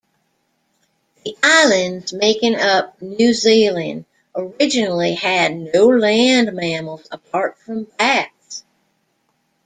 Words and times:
The 1.23 1.37
islands 1.43 2.11
making 2.11 2.55
up 2.55 2.99
New 3.03 3.33
Zealand 3.35 4.05
originally 4.35 5.13
had 5.13 5.55
no 5.75 5.89
land 5.89 6.53
mammals 6.53 7.07
apart 7.11 7.59
from 7.59 7.83
bats. 7.83 8.63